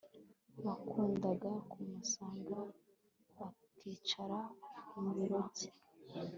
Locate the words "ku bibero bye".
4.87-5.69